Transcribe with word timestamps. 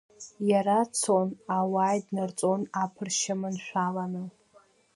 Иара 0.49 0.77
цон, 0.99 1.29
ауаа 1.57 1.93
иднарҵон 1.99 2.61
аԥрышьа 2.83 3.35
маншәалан. 3.39 4.13